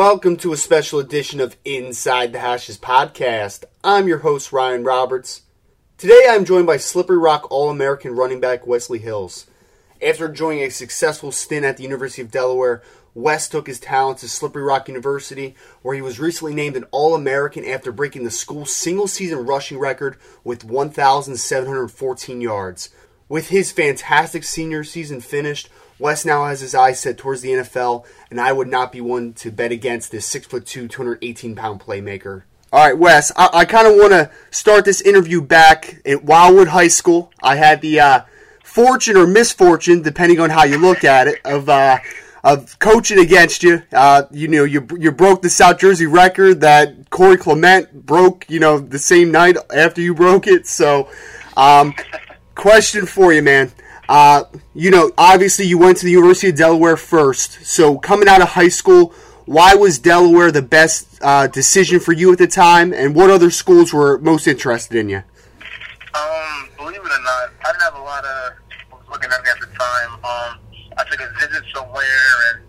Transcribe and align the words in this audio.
Welcome 0.00 0.38
to 0.38 0.54
a 0.54 0.56
special 0.56 0.98
edition 0.98 1.40
of 1.40 1.58
Inside 1.62 2.32
the 2.32 2.38
Hashes 2.38 2.78
podcast. 2.78 3.64
I'm 3.84 4.08
your 4.08 4.20
host, 4.20 4.50
Ryan 4.50 4.82
Roberts. 4.82 5.42
Today 5.98 6.22
I'm 6.26 6.46
joined 6.46 6.66
by 6.66 6.78
Slippery 6.78 7.18
Rock 7.18 7.50
All 7.50 7.68
American 7.68 8.16
running 8.16 8.40
back 8.40 8.66
Wesley 8.66 8.98
Hills. 8.98 9.46
After 10.00 10.26
joining 10.28 10.62
a 10.62 10.70
successful 10.70 11.32
stint 11.32 11.66
at 11.66 11.76
the 11.76 11.82
University 11.82 12.22
of 12.22 12.30
Delaware, 12.30 12.82
Wes 13.12 13.46
took 13.46 13.66
his 13.66 13.78
talents 13.78 14.22
to 14.22 14.30
Slippery 14.30 14.62
Rock 14.62 14.88
University, 14.88 15.54
where 15.82 15.94
he 15.94 16.00
was 16.00 16.18
recently 16.18 16.54
named 16.54 16.76
an 16.76 16.86
All 16.92 17.14
American 17.14 17.66
after 17.66 17.92
breaking 17.92 18.24
the 18.24 18.30
school's 18.30 18.74
single 18.74 19.06
season 19.06 19.44
rushing 19.44 19.78
record 19.78 20.16
with 20.44 20.64
1,714 20.64 22.40
yards. 22.40 22.88
With 23.28 23.50
his 23.50 23.70
fantastic 23.70 24.44
senior 24.44 24.82
season 24.82 25.20
finished, 25.20 25.68
Wes 26.00 26.24
now 26.24 26.46
has 26.46 26.60
his 26.60 26.74
eyes 26.74 26.98
set 26.98 27.18
towards 27.18 27.42
the 27.42 27.50
NFL, 27.50 28.06
and 28.30 28.40
I 28.40 28.52
would 28.52 28.68
not 28.68 28.90
be 28.90 29.00
one 29.00 29.34
to 29.34 29.50
bet 29.50 29.70
against 29.70 30.10
this 30.10 30.32
6'2, 30.32 30.88
218 30.88 31.54
pound 31.54 31.80
playmaker. 31.80 32.42
All 32.72 32.86
right, 32.86 32.96
Wes, 32.96 33.30
I, 33.36 33.50
I 33.52 33.64
kind 33.64 33.86
of 33.86 33.94
want 33.94 34.12
to 34.12 34.30
start 34.50 34.84
this 34.84 35.00
interview 35.00 35.40
back 35.42 36.00
at 36.06 36.24
Wildwood 36.24 36.68
High 36.68 36.88
School. 36.88 37.30
I 37.42 37.56
had 37.56 37.80
the 37.80 38.00
uh, 38.00 38.20
fortune 38.62 39.16
or 39.16 39.26
misfortune, 39.26 40.02
depending 40.02 40.40
on 40.40 40.50
how 40.50 40.64
you 40.64 40.78
look 40.78 41.04
at 41.04 41.28
it, 41.28 41.40
of 41.44 41.68
uh, 41.68 41.98
of 42.42 42.78
coaching 42.78 43.18
against 43.18 43.62
you. 43.62 43.82
Uh, 43.92 44.22
you 44.30 44.48
know, 44.48 44.64
you 44.64 44.86
you 44.98 45.12
broke 45.12 45.42
the 45.42 45.50
South 45.50 45.78
Jersey 45.78 46.06
record 46.06 46.60
that 46.60 47.10
Corey 47.10 47.36
Clement 47.36 48.06
broke. 48.06 48.48
You 48.48 48.60
know, 48.60 48.78
the 48.78 48.98
same 48.98 49.30
night 49.32 49.56
after 49.74 50.00
you 50.00 50.14
broke 50.14 50.46
it. 50.46 50.66
So, 50.66 51.10
um, 51.56 51.92
question 52.54 53.04
for 53.04 53.32
you, 53.32 53.42
man. 53.42 53.72
Uh, 54.10 54.42
you 54.74 54.90
know, 54.90 55.12
obviously 55.16 55.64
you 55.64 55.78
went 55.78 55.96
to 55.96 56.04
the 56.04 56.10
University 56.10 56.48
of 56.48 56.56
Delaware 56.56 56.96
first. 56.96 57.64
So 57.64 57.96
coming 57.96 58.26
out 58.26 58.42
of 58.42 58.48
high 58.48 58.68
school, 58.68 59.14
why 59.46 59.76
was 59.76 60.00
Delaware 60.00 60.50
the 60.50 60.62
best 60.62 61.06
uh, 61.22 61.46
decision 61.46 62.00
for 62.00 62.10
you 62.10 62.32
at 62.32 62.38
the 62.38 62.48
time, 62.48 62.92
and 62.92 63.14
what 63.14 63.30
other 63.30 63.52
schools 63.52 63.92
were 63.92 64.18
most 64.18 64.48
interested 64.48 64.98
in 64.98 65.10
you? 65.10 65.22
Um, 66.12 66.68
believe 66.76 66.96
it 66.96 67.06
or 67.06 67.22
not, 67.22 67.54
I 67.62 67.70
didn't 67.70 67.82
have 67.82 67.94
a 67.94 68.02
lot 68.02 68.24
of 68.24 68.54
people 68.68 68.98
looking 69.12 69.30
at 69.30 69.44
me 69.44 69.48
at 69.48 69.60
the 69.60 69.70
time. 69.78 70.12
Um, 70.26 70.58
I 70.98 71.04
took 71.08 71.20
a 71.20 71.30
visit 71.38 71.62
somewhere 71.72 72.02
and 72.50 72.66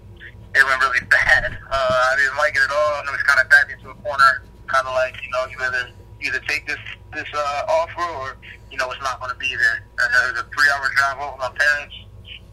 it 0.53 0.63
went 0.63 0.79
really 0.79 1.01
bad. 1.09 1.57
Uh, 1.71 2.11
I 2.13 2.15
didn't 2.17 2.37
like 2.37 2.55
it 2.55 2.61
at 2.61 2.69
all, 2.69 2.99
and 2.99 3.09
it 3.09 3.11
was 3.13 3.23
kind 3.23 3.41
of 3.41 3.49
backed 3.49 3.71
into 3.71 3.89
a 3.89 3.95
corner, 3.95 4.43
kind 4.67 4.85
of 4.85 4.93
like 4.93 5.17
you 5.23 5.29
know, 5.31 5.47
you 5.49 5.57
either 5.57 5.89
either 6.21 6.39
take 6.47 6.67
this 6.67 6.77
this 7.15 7.27
uh, 7.33 7.65
offer 7.67 8.05
or 8.21 8.37
you 8.71 8.77
know 8.77 8.89
it's 8.89 9.03
not 9.03 9.19
going 9.19 9.31
to 9.31 9.37
be 9.37 9.51
there. 9.53 9.83
And 9.99 10.09
it 10.09 10.33
was 10.33 10.41
a 10.41 10.47
three 10.47 10.69
hour 10.71 10.87
drive 10.95 11.17
home 11.19 11.35
with 11.35 11.43
my 11.45 11.53
parents. 11.53 11.95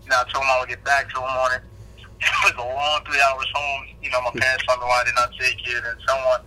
You 0.02 0.10
know, 0.10 0.20
I 0.20 0.24
told 0.28 0.42
them 0.42 0.50
I 0.50 0.58
would 0.60 0.68
get 0.68 0.82
back 0.84 1.08
to 1.08 1.14
them 1.14 1.24
on 1.24 1.52
it. 1.54 1.62
It 2.18 2.54
was 2.54 2.58
a 2.58 2.66
long 2.66 2.98
three 3.06 3.22
hours 3.22 3.46
home. 3.54 3.94
You 4.02 4.10
know, 4.10 4.20
my 4.22 4.34
parents 4.34 4.64
wonder 4.66 4.84
why 4.86 5.02
I 5.02 5.04
did 5.04 5.14
not 5.14 5.30
take 5.38 5.62
it 5.62 5.82
and 5.86 5.98
so 6.02 6.14
on. 6.34 6.40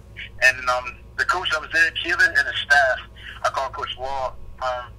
And 0.44 0.58
um, 0.68 1.00
the 1.18 1.24
coach 1.26 1.50
that 1.52 1.62
was 1.62 1.72
there, 1.72 1.90
Keeler, 2.04 2.28
and 2.28 2.44
the 2.44 2.54
staff, 2.66 3.00
I 3.46 3.50
called 3.50 3.72
Coach 3.74 3.96
Wall, 3.98 4.36
um, 4.62 4.92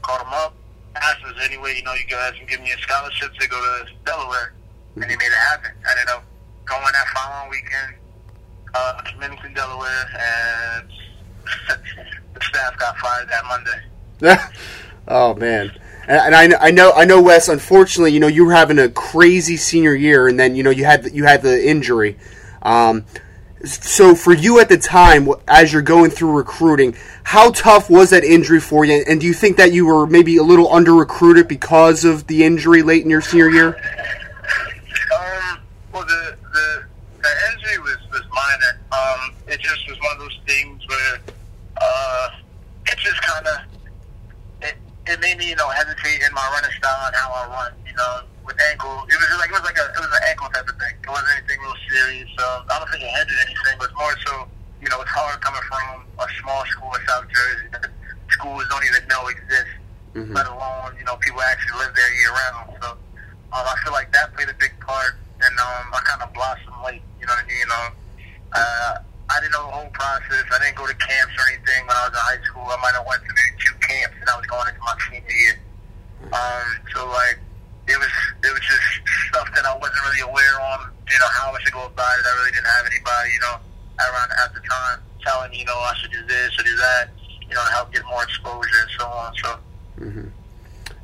called 0.00 0.22
him 0.22 0.32
up, 0.32 0.54
asked 0.96 1.20
him, 1.20 1.30
is 1.30 1.36
there 1.36 1.44
any 1.44 1.58
way, 1.58 1.76
you 1.76 1.82
know, 1.82 1.92
you 1.92 2.06
guys 2.08 2.32
can 2.38 2.46
give 2.46 2.60
me 2.60 2.72
a 2.72 2.78
scholarship 2.78 3.34
to 3.34 3.48
go 3.48 3.60
to 3.60 3.92
Delaware? 4.04 4.54
And 4.96 5.04
he 5.04 5.16
made 5.16 5.28
it 5.28 5.44
happen. 5.52 5.72
I 5.84 5.90
ended 5.92 6.08
up 6.14 6.24
going 6.64 6.80
that 6.80 7.08
following 7.12 7.50
weekend 7.50 7.94
uh, 8.74 9.02
to 9.02 9.18
Bennington, 9.18 9.52
Delaware, 9.52 10.06
and 10.16 10.88
the 12.34 12.40
staff 12.40 12.78
got 12.78 12.96
fired 12.98 13.28
that 13.28 13.44
Monday. 13.44 13.80
oh 15.08 15.34
man. 15.34 15.72
And, 16.08 16.34
and 16.34 16.54
I, 16.54 16.68
I 16.68 16.70
know 16.70 16.92
I 16.92 17.04
know 17.04 17.20
Wes. 17.20 17.48
Unfortunately, 17.48 18.12
you 18.12 18.20
know 18.20 18.26
you 18.26 18.44
were 18.44 18.52
having 18.52 18.78
a 18.78 18.88
crazy 18.88 19.56
senior 19.56 19.94
year, 19.94 20.28
and 20.28 20.38
then 20.38 20.54
you 20.54 20.62
know 20.62 20.70
you 20.70 20.84
had 20.84 21.12
you 21.12 21.24
had 21.24 21.42
the 21.42 21.68
injury. 21.68 22.16
Um, 22.62 23.04
so 23.64 24.14
for 24.14 24.32
you 24.32 24.60
at 24.60 24.68
the 24.68 24.76
time, 24.78 25.28
as 25.48 25.72
you're 25.72 25.82
going 25.82 26.10
through 26.10 26.32
recruiting, 26.32 26.94
how 27.24 27.50
tough 27.50 27.90
was 27.90 28.10
that 28.10 28.22
injury 28.22 28.60
for 28.60 28.84
you? 28.84 29.04
And 29.08 29.20
do 29.20 29.26
you 29.26 29.34
think 29.34 29.56
that 29.56 29.72
you 29.72 29.86
were 29.86 30.06
maybe 30.06 30.36
a 30.36 30.42
little 30.42 30.72
under 30.72 30.94
recruited 30.94 31.48
because 31.48 32.04
of 32.04 32.26
the 32.26 32.44
injury 32.44 32.82
late 32.82 33.02
in 33.02 33.10
your 33.10 33.20
senior 33.20 33.48
year? 33.48 33.68
Um, 35.18 35.58
well, 35.92 36.04
the, 36.04 36.36
the 36.52 36.84
the 37.22 37.32
injury 37.52 37.78
was 37.80 37.96
was 38.10 38.22
minor. 38.32 38.80
Um, 38.92 39.34
it 39.48 39.60
just 39.60 39.88
was 39.88 39.98
one 40.00 40.12
of 40.12 40.18
those 40.18 40.38
things 40.46 40.86
where 40.86 41.18
uh, 41.80 42.28
it 42.86 42.98
just 42.98 43.20
kind 43.22 43.46
of 43.46 43.58
it, 44.62 44.76
it 45.06 45.20
made 45.20 45.38
me 46.06 46.12
you 46.14 46.20
know 46.20 46.26
hesitate 46.26 46.26
in 46.26 46.34
my 46.34 46.46
running 46.54 46.74
style 46.78 47.06
and 47.06 47.16
how 47.16 47.30
I 47.30 47.42
run. 47.50 47.72
You 47.86 47.94
know, 47.94 48.22
with 48.44 48.56
ankle, 48.70 49.06
it 49.08 49.16
was 49.18 49.28
like 49.38 49.50
it 49.50 49.56
was 49.58 49.66
like 49.66 49.78
a 49.78 49.86
it 49.90 50.00
was 50.00 50.12
an 50.12 50.22
ankle 50.30 50.48
type 50.50 50.68
of 50.68 50.76
thing. 50.78 50.94
It 51.02 51.10
wasn't 51.10 51.30
anything 51.38 51.58
real 51.60 51.78
serious. 51.90 52.28
So 52.38 52.44
I 52.70 52.78
don't 52.78 52.90
think 52.90 53.02
it 53.02 53.10
hindered 53.10 53.40
anything, 53.46 53.76
but 53.78 53.90
more 53.98 54.14
so, 54.26 54.46
you 54.80 54.88
know, 54.88 55.00
it's 55.02 55.10
hard 55.10 55.40
coming 55.42 55.62
from 55.66 56.06
a 56.18 56.26
small 56.42 56.62
school 56.70 56.90
in 56.94 57.02
South 57.06 57.26
Jersey 57.26 57.68
that 57.74 57.90
schools 58.30 58.64
don't 58.70 58.84
even 58.86 59.02
know 59.08 59.26
exist, 59.28 59.72
mm-hmm. 60.14 60.34
let 60.34 60.46
alone 60.46 60.94
you 60.98 61.04
know 61.04 61.16
people 61.18 61.42
actually 61.42 61.82
live 61.82 61.92
there 61.94 62.12
year 62.22 62.32
round. 62.32 62.78
So 62.82 62.88
um, 63.54 63.64
I 63.66 63.74
feel 63.82 63.92
like 63.92 64.12
that 64.12 64.34
played 64.34 64.50
a 64.50 64.58
big 64.58 64.74
part, 64.80 65.18
and 65.42 65.54
um, 65.58 65.84
I 65.90 66.00
kind 66.06 66.22
of 66.22 66.30
blossomed 66.34 66.80
late. 66.86 67.02
You 67.18 67.26
know 67.26 67.34
what 67.34 67.44
I 67.44 67.48
mean? 67.50 67.60
You 67.60 67.70
know, 67.70 67.84
uh, 68.54 68.92
I 69.26 69.42
didn't 69.42 69.58
know 69.58 69.66
the 69.66 69.74
whole 69.74 69.90
process. 69.90 70.46
I 70.54 70.62
didn't 70.62 70.78
go 70.78 70.86
to 70.86 70.94
camps 70.94 71.34
or 71.34 71.44
anything 71.50 71.82
when 71.90 71.96
I 71.98 72.06
was 72.06 72.14
in 72.14 72.22
high 72.22 72.42
school. 72.46 72.62
I 72.62 72.78
might 72.78 72.94
have 72.94 73.06
went 73.08 73.26
to 73.26 73.32
maybe 73.34 73.58
two 73.58 73.76
camps, 73.82 74.16
and 74.22 74.28
I 74.30 74.34
was 74.38 74.46
going 74.46 74.70
into 74.70 74.82
my 74.86 74.94
senior 75.10 75.26
year. 75.26 75.58
Um, 76.24 76.66
so 76.92 77.06
like 77.08 77.38
it 77.88 77.98
was 77.98 78.12
it 78.42 78.52
was 78.52 78.60
just 78.60 78.86
stuff 79.28 79.48
that 79.54 79.64
I 79.64 79.76
wasn't 79.76 80.02
really 80.08 80.20
aware 80.20 80.60
on. 80.60 80.90
You 81.10 81.18
know 81.18 81.30
how 81.30 81.52
I 81.52 81.60
should 81.62 81.72
go 81.72 81.86
about 81.86 82.18
it. 82.18 82.24
I 82.26 82.34
really 82.40 82.52
didn't 82.52 82.66
have 82.66 82.86
anybody, 82.86 83.30
you 83.32 83.40
know, 83.40 83.56
around 84.00 84.30
at 84.42 84.54
the 84.54 84.60
time 84.60 84.98
telling 85.22 85.50
me, 85.50 85.58
you 85.60 85.64
know, 85.64 85.76
I 85.76 85.94
should 86.00 86.10
do 86.10 86.24
this 86.26 86.58
or 86.58 86.62
do 86.62 86.76
that, 86.76 87.08
you 87.48 87.54
know, 87.54 87.64
to 87.64 87.70
help 87.70 87.92
get 87.92 88.04
more 88.06 88.22
exposure 88.22 88.80
and 88.82 88.90
so 88.98 89.06
on. 89.06 89.34
So. 89.36 89.58
Mm-hmm. 90.00 90.28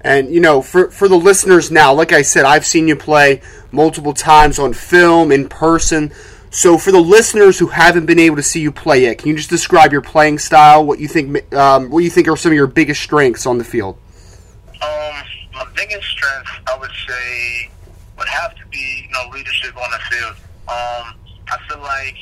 And 0.03 0.35
you 0.35 0.41
know, 0.41 0.63
for 0.63 0.91
for 0.91 1.09
the 1.09 1.17
listeners 1.17 1.71
now, 1.71 1.95
like 1.95 2.13
I 2.13 2.23
said, 2.23 2.45
I've 2.45 2.67
seen 2.67 2.89
you 2.89 2.97
play 2.97 3.41
multiple 3.71 4.13
times 4.13 4.59
on 4.59 4.73
film, 4.73 5.31
in 5.31 5.49
person. 5.49 6.13
So 6.51 6.77
for 6.77 6.93
the 6.93 7.01
listeners 7.01 7.59
who 7.59 7.69
haven't 7.69 8.05
been 8.07 8.19
able 8.19 8.37
to 8.37 8.43
see 8.43 8.61
you 8.61 8.73
play 8.73 9.03
yet, 9.03 9.19
can 9.19 9.29
you 9.29 9.37
just 9.37 9.49
describe 9.49 9.93
your 9.93 10.03
playing 10.03 10.39
style? 10.39 10.85
What 10.85 10.99
you 10.99 11.09
think? 11.09 11.55
Um, 11.55 11.89
what 11.91 12.01
you 12.01 12.11
think 12.11 12.29
are 12.29 12.37
some 12.37 12.53
of 12.53 12.57
your 12.57 12.67
biggest 12.67 13.01
strengths 13.01 13.47
on 13.47 13.59
the 13.59 13.65
field? 13.65 13.97
Biggest 15.83 16.11
strength, 16.11 16.49
I 16.69 16.79
would 16.79 16.93
say, 17.09 17.69
would 18.17 18.29
have 18.29 18.55
to 18.55 18.65
be 18.69 19.03
you 19.03 19.11
know 19.11 19.35
leadership 19.35 19.77
on 19.77 19.91
the 19.91 19.99
field. 19.99 20.37
Um, 20.69 21.19
I 21.51 21.59
feel 21.69 21.81
like 21.81 22.15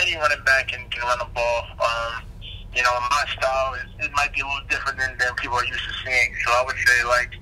any 0.00 0.14
running 0.14 0.44
back 0.44 0.68
can, 0.68 0.88
can 0.90 1.02
run 1.02 1.18
the 1.18 1.26
ball. 1.34 1.62
Um, 1.82 2.22
you 2.72 2.84
know, 2.84 2.92
my 3.10 3.24
style 3.32 3.74
is 3.74 4.06
it 4.06 4.12
might 4.12 4.32
be 4.32 4.42
a 4.42 4.46
little 4.46 4.62
different 4.70 4.96
than, 4.96 5.18
than 5.18 5.34
people 5.34 5.56
are 5.56 5.64
used 5.64 5.82
to 5.82 5.94
seeing. 6.04 6.34
So 6.46 6.52
I 6.52 6.62
would 6.64 6.76
say 6.76 7.04
like 7.08 7.32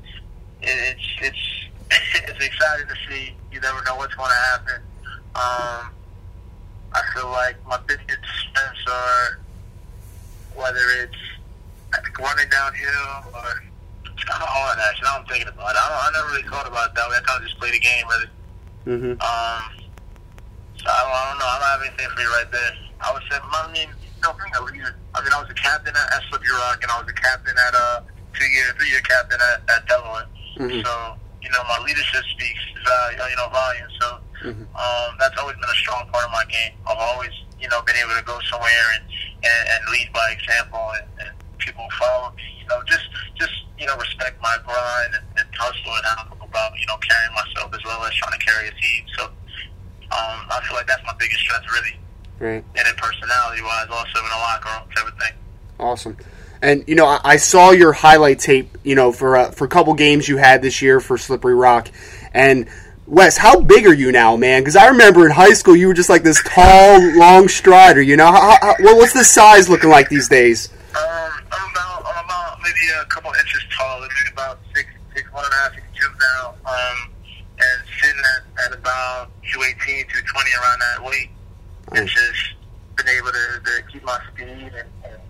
it, 0.62 0.97
it's 0.97 1.06
it's 1.21 1.44
it's 2.31 2.42
exciting 2.42 2.88
to 2.88 2.97
see. 3.06 3.36
You 3.53 3.60
never 3.60 3.84
know 3.84 3.97
what's 3.97 4.15
going 4.15 4.31
to 4.31 4.42
happen. 4.56 4.81
Um, 5.36 5.92
I 6.94 7.03
feel 7.12 7.28
like 7.28 7.56
my 7.69 7.78
biggest 7.86 8.09
strengths 8.41 8.86
are 8.88 9.41
whether 10.56 10.88
it's 11.03 11.25
running 12.19 12.48
downhill 12.48 13.34
or 13.34 13.74
that. 14.84 14.93
Now 15.00 15.19
I'm 15.19 15.27
thinking 15.27 15.49
about 15.49 15.72
it. 15.72 15.81
I, 15.81 15.87
don't, 15.89 16.03
I 16.05 16.09
never 16.12 16.28
really 16.37 16.49
thought 16.49 16.69
about 16.69 16.93
it 16.93 16.95
that 16.95 17.09
way. 17.09 17.17
I 17.17 17.25
kind 17.25 17.41
of 17.41 17.49
just 17.49 17.56
play 17.56 17.72
the 17.72 17.81
game, 17.81 18.05
really. 18.05 18.31
Mm-hmm. 18.84 19.15
Um, 19.17 19.62
so 20.77 20.87
I 20.93 21.00
don't, 21.00 21.17
I 21.17 21.22
don't 21.33 21.39
know. 21.41 21.49
I 21.49 21.56
don't 21.56 21.72
have 21.72 21.83
anything 21.89 22.09
for 22.12 22.21
you 22.21 22.33
right 22.36 22.51
there. 22.53 22.72
I 23.01 23.09
would 23.13 23.25
say, 23.33 23.41
I 23.41 23.65
mean, 23.72 23.89
you 23.89 24.21
know, 24.21 24.36
being 24.36 24.53
a 24.53 24.63
leader. 24.69 24.92
I 25.16 25.25
mean, 25.25 25.33
I 25.33 25.41
was 25.41 25.48
a 25.48 25.57
captain 25.57 25.97
at, 25.97 26.09
at 26.13 26.22
Slippery 26.28 26.53
Rock, 26.53 26.84
and 26.84 26.92
I 26.92 27.01
was 27.01 27.09
a 27.09 27.16
captain 27.16 27.57
at 27.57 27.72
uh, 27.72 28.04
two 28.36 28.48
year, 28.53 28.69
three 28.77 28.92
year 28.92 29.01
captain 29.01 29.41
at, 29.41 29.65
at 29.72 29.89
Delaware. 29.89 30.28
Mm-hmm. 30.60 30.84
So 30.84 30.92
you 31.45 31.51
know, 31.53 31.63
my 31.69 31.78
leadership 31.84 32.25
speaks 32.33 32.60
value, 32.84 33.21
you 33.28 33.36
know, 33.36 33.48
volume. 33.53 33.91
So 34.01 34.07
mm-hmm. 34.48 34.65
um, 34.72 35.10
that's 35.21 35.36
always 35.39 35.57
been 35.57 35.69
a 35.69 35.81
strong 35.84 36.09
part 36.09 36.25
of 36.25 36.33
my 36.33 36.45
game. 36.48 36.72
I've 36.89 36.98
always, 36.98 37.33
you 37.60 37.69
know, 37.69 37.83
been 37.83 37.97
able 37.97 38.16
to 38.16 38.25
go 38.25 38.41
somewhere 38.51 38.89
and 38.97 39.04
and, 39.45 39.63
and 39.69 39.81
lead 39.92 40.09
by 40.13 40.33
example, 40.33 40.81
and, 40.97 41.28
and 41.28 41.31
people 41.59 41.84
follow 42.01 42.33
me. 42.33 42.42
You 42.65 42.66
know, 42.69 42.81
just 42.89 43.04
just 43.36 43.53
you 43.78 43.86
know, 43.86 43.97
respect 43.97 44.41
my 44.42 44.56
grind 44.65 45.15
and, 45.15 45.24
and 45.38 45.47
hustle 45.54 45.92
and 45.92 46.04
how 46.06 46.24
I 46.24 46.38
go 46.38 46.44
about 46.44 46.78
you 46.78 46.86
know 46.86 46.97
carrying 46.98 47.34
myself 47.34 47.74
as 47.74 47.84
well 47.84 48.04
as 48.04 48.15
trying 48.15 48.38
to 48.38 48.44
carry 48.44 48.68
a 48.68 48.72
team. 48.72 49.04
So 49.18 49.24
um, 49.24 50.47
I 50.50 50.60
feel 50.66 50.76
like 50.76 50.86
that's 50.86 51.04
my 51.04 51.15
biggest 51.18 51.41
strength, 51.41 51.66
really. 51.72 51.97
Right. 52.38 52.65
And 52.76 52.86
then 52.86 52.94
personality 52.97 53.62
wise, 53.62 53.86
also 53.91 54.18
in 54.18 54.24
the 54.24 54.36
locker 54.36 54.68
room, 54.68 54.88
everything. 54.98 55.32
Awesome. 55.78 56.16
And 56.62 56.84
you 56.86 56.94
know, 56.94 57.06
I, 57.06 57.21
I 57.24 57.36
saw 57.36 57.71
your 57.71 57.92
highlight 57.92 58.38
tape. 58.38 58.78
You 58.84 58.94
know, 58.94 59.12
for 59.12 59.36
uh, 59.36 59.50
for 59.50 59.65
a 59.65 59.68
couple 59.68 59.94
games 59.94 60.28
you 60.28 60.36
had 60.36 60.62
this 60.62 60.82
year 60.82 61.00
for 61.00 61.18
Slippery 61.18 61.54
Rock, 61.54 61.91
and 62.32 62.68
Wes, 63.06 63.36
how 63.36 63.60
big 63.60 63.86
are 63.86 63.92
you 63.92 64.12
now, 64.12 64.36
man? 64.36 64.62
Because 64.62 64.76
I 64.76 64.88
remember 64.88 65.26
in 65.26 65.32
high 65.32 65.53
school 65.53 65.76
you 65.76 65.88
were 65.88 65.94
just 65.94 66.09
like 66.09 66.22
this 66.22 66.42
tall, 66.42 67.00
long 67.16 67.48
strider. 67.48 68.00
You 68.00 68.16
know, 68.16 68.26
how, 68.26 68.56
how, 68.62 68.74
what's 68.80 69.12
the 69.12 69.24
size 69.24 69.68
looking 69.68 69.91
like 69.91 70.09
these 70.09 70.28
days? 70.28 70.71
Um, 70.72 71.03
I'm 71.53 71.71
about 71.71 72.06
I'm 72.06 72.24
about 72.24 72.59
maybe 72.62 72.92
a 72.98 73.04
couple 73.06 73.30
inches 73.32 73.62
taller, 73.76 74.09
maybe 74.09 74.32
about 74.32 74.59
six 74.74 74.88
six 75.15 75.30
one 75.32 75.44
and 75.44 75.53
a 75.53 75.56
half, 75.56 75.74
six 75.74 75.84
two 76.00 76.09
now. 76.38 76.53
Um, 76.65 77.15
and 77.59 77.83
sitting 78.01 78.22
at, 78.37 78.66
at 78.66 78.78
about 78.78 79.31
218, 79.53 80.07
220 80.09 80.51
around 80.59 80.81
that 80.81 81.05
weight. 81.05 81.31
And 81.93 82.09
just 82.09 82.55
been 82.97 83.09
able 83.09 83.31
to, 83.31 83.61
to 83.63 83.83
keep 83.93 84.03
my 84.05 84.19
speed 84.33 84.49
and, 84.49 84.89
and, 85.05 85.21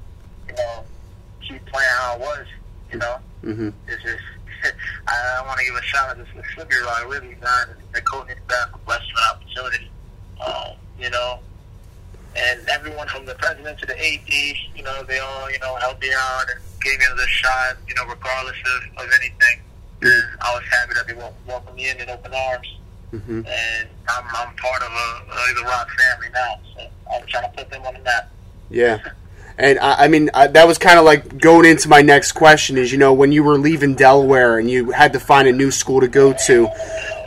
you 0.48 0.54
know, 0.54 0.84
keep 1.42 1.64
playing 1.66 1.88
how 1.98 2.14
it 2.14 2.20
was, 2.20 2.46
you 2.92 2.98
know. 2.98 3.16
Mm-hmm. 3.42 3.68
It's 3.88 4.02
just, 4.02 4.24
I, 5.08 5.40
I 5.40 5.46
want 5.46 5.58
to 5.58 5.64
give 5.64 5.74
a 5.74 5.82
shout 5.82 6.10
out 6.10 6.16
to 6.16 6.36
the 6.36 6.42
Slippery 6.54 6.82
Rock, 6.82 7.04
really, 7.08 7.36
man. 7.36 7.76
The 7.92 8.00
coaching 8.02 8.36
staff 8.46 8.70
for 8.70 8.78
blessing 8.86 9.08
an 9.10 9.36
opportunity, 9.36 9.90
um, 10.46 10.76
you 10.98 11.10
know. 11.10 11.40
And 12.36 12.68
everyone 12.68 13.06
from 13.08 13.26
the 13.26 13.34
president 13.34 13.78
to 13.80 13.86
the 13.86 13.94
AD, 13.94 14.28
you 14.74 14.82
know, 14.82 15.02
they 15.04 15.18
all, 15.18 15.50
you 15.50 15.58
know, 15.60 15.76
helped 15.76 16.02
me 16.02 16.10
out 16.16 16.46
and 16.50 16.60
gave 16.82 16.98
me 16.98 17.04
another 17.06 17.28
shot, 17.28 17.76
you 17.86 17.94
know, 17.94 18.06
regardless 18.06 18.56
of, 18.76 19.04
of 19.04 19.10
anything. 19.20 19.63
And 20.02 20.24
I 20.40 20.54
was 20.54 20.64
happy 20.70 20.94
that 20.94 21.06
they 21.06 21.14
wel- 21.14 21.36
welcomed 21.46 21.76
me 21.76 21.90
in 21.90 22.00
in 22.00 22.10
open 22.10 22.32
arms. 22.34 22.78
Mm-hmm. 23.12 23.42
And 23.46 23.88
I'm, 24.08 24.24
I'm 24.24 24.56
part 24.56 24.82
of 24.82 24.90
a, 24.90 25.32
a, 25.32 25.54
the 25.54 25.62
Rock 25.64 25.88
family 25.90 26.28
now. 26.32 26.58
So 26.76 26.88
I'm 27.14 27.26
trying 27.26 27.50
to 27.50 27.56
put 27.56 27.70
them 27.70 27.82
on 27.86 27.94
the 27.94 28.00
map. 28.00 28.30
Yeah. 28.70 28.98
And 29.56 29.78
I, 29.78 30.04
I 30.04 30.08
mean, 30.08 30.30
I, 30.34 30.48
that 30.48 30.66
was 30.66 30.78
kind 30.78 30.98
of 30.98 31.04
like 31.04 31.38
going 31.38 31.64
into 31.64 31.88
my 31.88 32.02
next 32.02 32.32
question 32.32 32.76
is, 32.76 32.90
you 32.90 32.98
know, 32.98 33.12
when 33.12 33.30
you 33.30 33.44
were 33.44 33.56
leaving 33.56 33.94
Delaware 33.94 34.58
and 34.58 34.68
you 34.68 34.90
had 34.90 35.12
to 35.12 35.20
find 35.20 35.46
a 35.46 35.52
new 35.52 35.70
school 35.70 36.00
to 36.00 36.08
go 36.08 36.32
to, 36.46 36.68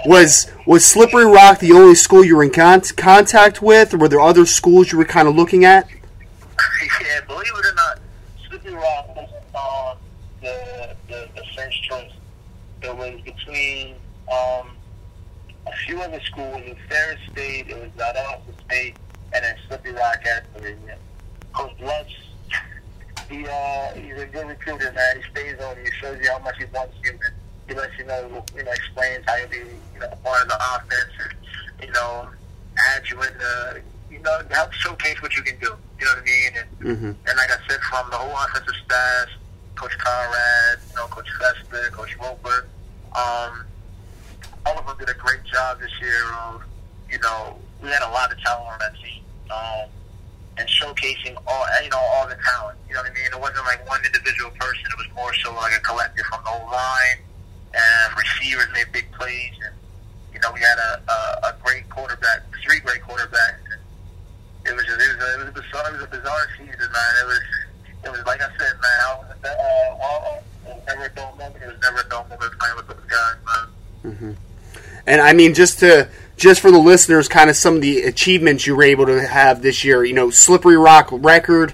was 0.05 0.51
was 0.65 0.85
Slippery 0.85 1.25
Rock 1.25 1.59
the 1.59 1.71
only 1.71 1.95
school 1.95 2.23
you 2.23 2.35
were 2.35 2.43
in 2.43 2.51
con- 2.51 2.81
contact 2.95 3.61
with, 3.61 3.93
or 3.93 3.97
were 3.97 4.09
there 4.09 4.19
other 4.19 4.45
schools 4.45 4.91
you 4.91 4.97
were 4.97 5.05
kind 5.05 5.27
of 5.27 5.35
looking 5.35 5.63
at? 5.63 5.87
yeah, 7.01 7.21
believe 7.27 7.47
it 7.47 7.65
or 7.65 7.73
not, 7.75 7.99
Slippery 8.47 8.73
Rock 8.73 9.15
was 9.15 9.29
on 9.53 9.97
the, 10.41 10.95
the, 11.07 11.29
the 11.35 11.43
first 11.55 11.83
choice. 11.83 12.11
It 12.87 12.95
was 12.95 13.19
between 13.21 13.95
um, 14.31 14.69
a 15.67 15.75
few 15.85 16.01
other 16.01 16.21
schools, 16.21 16.61
it 16.65 16.69
was 16.69 16.77
Ferris 16.87 17.19
State, 17.31 17.67
it 17.67 17.75
was 17.75 17.89
Valdosta 17.97 18.61
State, 18.65 18.95
and 19.33 19.43
then 19.43 19.55
Slippery 19.67 19.91
Rock 19.91 20.25
at 20.25 20.53
the 20.53 20.73
Coach 21.53 21.73
Lutz, 21.81 22.09
he, 23.29 23.45
uh, 23.45 23.93
he's 23.93 24.17
a 24.21 24.25
good 24.27 24.47
recruiter, 24.47 24.89
man. 24.93 25.17
He 25.17 25.23
stays 25.31 25.59
on 25.59 25.75
you, 25.83 25.91
shows 25.99 26.17
you 26.23 26.31
how 26.31 26.39
much 26.39 26.55
he 26.59 26.65
wants 26.73 26.95
you, 27.03 27.11
and 27.11 27.33
he 27.67 27.73
lets 27.73 27.97
you 27.97 28.05
know, 28.05 28.43
you 28.55 28.63
know, 28.63 28.71
explains 28.71 29.25
how 29.27 29.35
you'll 29.35 29.49
be, 29.49 29.57
you 29.93 29.99
know, 29.99 30.07
part 30.23 30.43
of 30.43 30.47
the 30.47 30.55
offense, 30.75 31.11
and, 31.19 31.87
you 31.87 31.91
know, 31.93 32.29
add 32.95 33.03
you 33.09 33.21
in 33.21 33.37
the, 33.37 33.81
you 34.09 34.19
know, 34.19 34.39
help 34.51 34.71
showcase 34.71 35.21
what 35.21 35.35
you 35.35 35.43
can 35.43 35.59
do. 35.59 35.75
You 35.99 36.05
know 36.05 36.11
what 36.13 36.21
I 36.21 36.25
mean? 36.25 36.51
And, 36.55 36.67
Mm-hmm. 36.95 37.05
and 37.07 37.35
like 37.37 37.51
I 37.51 37.57
said, 37.67 37.81
from 37.81 38.09
the 38.11 38.15
whole 38.15 38.33
offensive 38.45 38.73
staff, 38.85 39.27
Coach 39.75 39.97
Conrad, 39.97 40.79
you 40.89 40.95
know, 40.95 41.07
Coach 41.07 41.27
Fester, 41.37 41.89
Coach 41.91 42.15
Roper, 42.21 42.67
um, 43.15 43.65
all 44.65 44.77
of 44.77 44.85
them 44.85 44.97
did 44.99 45.09
a 45.09 45.17
great 45.19 45.43
job 45.43 45.79
this 45.79 45.91
year 46.01 46.23
of, 46.43 46.63
you 47.09 47.19
know, 47.19 47.57
we 47.81 47.89
had 47.89 48.01
a 48.01 48.11
lot 48.11 48.31
of 48.31 48.39
talent 48.41 48.67
on 48.67 48.79
that 48.79 48.93
team. 48.95 49.23
Um, 49.49 49.89
and 50.57 50.67
showcasing 50.67 51.37
all, 51.45 51.65
you 51.83 51.89
know, 51.89 52.01
all 52.17 52.27
the 52.27 52.37
talent. 52.41 52.77
You 52.89 52.95
know 52.95 53.01
what 53.01 53.11
I 53.11 53.13
mean? 53.13 53.29
It 53.29 53.39
wasn't 53.39 53.65
like 53.65 53.87
one 53.87 54.01
individual 54.03 54.51
person. 54.59 54.83
It 54.89 54.97
was 54.97 55.07
more 55.15 55.33
so 55.33 55.53
like 55.53 55.73
a 55.73 55.79
collective 55.81 56.25
from 56.25 56.41
the 56.43 56.65
line, 56.65 57.21
and 57.73 58.17
receivers 58.17 58.67
made 58.73 58.91
big 58.91 59.11
plays, 59.13 59.53
and 59.65 59.75
you 60.33 60.39
know, 60.41 60.51
we 60.53 60.59
had 60.59 60.77
a, 60.77 61.01
a, 61.11 61.49
a 61.49 61.55
great 61.63 61.89
quarterback, 61.89 62.41
three 62.63 62.79
great 62.79 63.01
quarterbacks. 63.01 63.61
It 64.65 64.75
was 64.75 64.83
just, 64.85 64.99
it 64.99 65.15
was 65.15 65.23
a, 65.23 65.33
it 65.33 65.39
was 65.39 65.47
a 65.47 65.61
bizarre, 65.61 65.89
it 65.89 65.93
was 65.93 66.03
a 66.03 66.07
bizarre 66.07 66.47
season, 66.57 66.89
man. 66.91 67.13
It 67.21 67.27
was, 67.27 67.41
it 68.03 68.11
was 68.11 68.25
like 68.25 68.41
I 68.41 68.49
said, 68.57 68.73
man. 68.81 68.97
I 69.01 69.15
was, 69.17 69.27
uh, 69.45 70.03
all, 70.03 70.43
never 70.87 71.05
a 71.05 71.09
dull 71.09 71.35
moment. 71.37 71.63
It 71.63 71.67
was 71.67 71.81
never 71.81 71.99
a 71.99 72.09
dull 72.09 72.23
moment 72.29 72.53
playing 72.59 72.75
with. 72.77 72.87
Mm-hmm. 74.07 74.31
And 75.05 75.21
I 75.21 75.33
mean, 75.33 75.53
just 75.53 75.79
to 75.79 76.09
just 76.35 76.61
for 76.61 76.71
the 76.71 76.77
listeners, 76.77 77.27
kind 77.27 77.49
of 77.49 77.55
some 77.55 77.75
of 77.75 77.81
the 77.81 78.03
achievements 78.03 78.67
you 78.67 78.75
were 78.75 78.83
able 78.83 79.05
to 79.07 79.25
have 79.25 79.61
this 79.61 79.83
year. 79.83 80.03
You 80.03 80.13
know, 80.13 80.29
Slippery 80.29 80.77
Rock 80.77 81.09
record, 81.11 81.73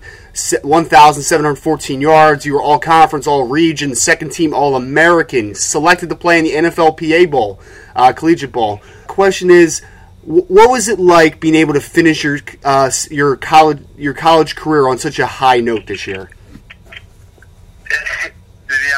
one 0.62 0.86
thousand 0.86 1.24
seven 1.24 1.45
hundred 1.45 1.57
fourteen 1.57 2.01
yards. 2.01 2.45
You 2.45 2.54
were 2.54 2.62
all 2.62 2.80
conference, 2.80 3.27
all 3.27 3.44
region, 3.48 3.95
second 3.95 4.31
team 4.31 4.54
All 4.54 4.75
American, 4.75 5.56
selected 5.56 6.10
to 6.10 6.15
play 6.15 6.39
in 6.39 6.45
the 6.45 6.51
NFLPA 6.51 7.30
Bowl, 7.30 7.60
uh, 7.95 8.13
collegiate 8.13 8.51
bowl. 8.51 8.81
Question 9.07 9.50
is. 9.50 9.81
What 10.25 10.69
was 10.69 10.88
it 10.88 11.00
like 11.00 11.42
being 11.42 11.56
able 11.56 11.74
to 11.74 11.81
finish 11.81 12.24
your 12.24 12.39
uh, 12.63 12.89
your 13.12 13.36
college 13.36 13.83
your 13.98 14.13
college 14.13 14.56
career 14.56 14.88
on 14.88 14.98
such 14.98 15.19
a 15.19 15.25
high 15.25 15.60
note 15.60 15.86
this 15.86 16.07
year? 16.07 16.30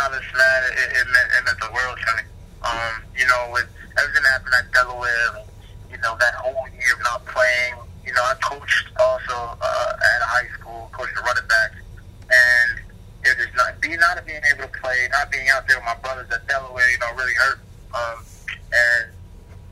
Honest, 0.05 0.29
man, 0.37 0.61
it, 0.69 0.89
it, 1.01 1.07
meant, 1.09 1.29
it 1.33 1.41
meant 1.45 1.59
the 1.59 1.71
world 1.73 1.97
to 1.97 2.11
me. 2.17 2.23
Um, 2.61 2.93
you 3.17 3.25
know, 3.25 3.49
with 3.51 3.69
everything 3.97 4.23
that 4.23 4.37
happened 4.37 4.55
at 4.57 4.71
Delaware, 4.73 5.41
you 5.89 5.97
know, 5.97 6.17
that 6.19 6.33
whole 6.35 6.67
year 6.73 6.95
not 7.01 7.25
playing, 7.25 7.73
you 8.05 8.13
know, 8.13 8.21
I 8.21 8.35
coached 8.41 8.85
also 8.99 9.57
uh, 9.57 9.91
at 9.97 10.21
high 10.21 10.49
school, 10.59 10.89
coached 10.93 11.15
the 11.15 11.21
running 11.21 11.47
backs, 11.49 11.81
and 12.29 12.69
it 13.25 13.33
was 13.37 13.49
not, 13.57 13.81
being 13.81 13.99
not 13.99 14.21
being 14.25 14.41
able 14.53 14.69
to 14.69 14.73
play, 14.77 15.09
not 15.11 15.31
being 15.31 15.49
out 15.49 15.67
there 15.67 15.77
with 15.77 15.85
my 15.85 15.97
brothers 16.01 16.29
at 16.29 16.45
Delaware, 16.47 16.89
you 16.89 16.99
know, 16.99 17.09
really 17.17 17.33
hurt. 17.33 17.59
Um, 17.93 18.25
and, 18.73 19.05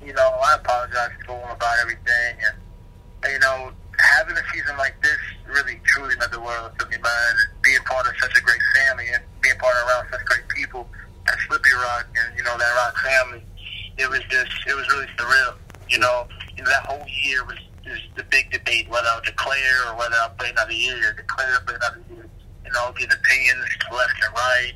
you 0.05 0.13
know, 0.13 0.29
I 0.41 0.55
apologize 0.55 1.13
to 1.21 1.27
them 1.27 1.49
about 1.49 1.77
everything, 1.81 2.33
and, 2.41 2.57
you 3.31 3.39
know, 3.39 3.71
having 4.17 4.37
a 4.37 4.43
season 4.53 4.77
like 4.77 4.97
this 5.01 5.21
really 5.45 5.79
truly 5.85 6.15
meant 6.17 6.31
the 6.31 6.41
world 6.41 6.71
to 6.79 6.85
me, 6.89 6.97
man. 6.97 7.33
Being 7.61 7.81
part 7.85 8.07
of 8.07 8.13
such 8.19 8.37
a 8.37 8.41
great 8.41 8.61
family 8.75 9.05
and 9.13 9.23
being 9.43 9.59
part 9.59 9.75
of 9.75 9.83
around 9.87 10.07
such 10.09 10.23
great 10.25 10.47
people 10.47 10.87
at 11.27 11.37
Slippy 11.47 11.69
Rock 11.75 12.07
and 12.15 12.37
you 12.37 12.43
know 12.43 12.57
that 12.57 12.71
Rock 12.79 12.95
family, 13.03 13.43
it 13.99 14.09
was 14.09 14.23
just 14.31 14.51
it 14.65 14.73
was 14.73 14.87
really 14.89 15.07
surreal. 15.19 15.55
You 15.89 15.99
know, 15.99 16.27
you 16.55 16.63
know 16.63 16.71
that 16.71 16.87
whole 16.87 17.05
year 17.07 17.43
was 17.45 17.59
was 17.85 17.99
the 18.15 18.23
big 18.31 18.49
debate 18.51 18.87
whether 18.89 19.07
I 19.07 19.15
would 19.15 19.27
declare 19.27 19.91
or 19.91 19.99
whether 19.99 20.15
I 20.15 20.27
would 20.27 20.37
play 20.39 20.49
another 20.49 20.71
year. 20.71 21.13
Declare, 21.13 21.59
play 21.67 21.75
another 21.75 22.01
year. 22.09 22.25
You 22.65 22.71
know, 22.71 22.91
getting 22.95 23.11
opinions 23.11 23.67
left 23.91 24.17
and 24.23 24.33
right. 24.33 24.73